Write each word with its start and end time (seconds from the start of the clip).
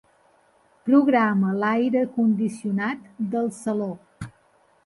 Programa 0.89 1.51
l'aire 1.63 2.03
condicionat 2.15 3.07
del 3.37 3.55
saló. 3.63 3.93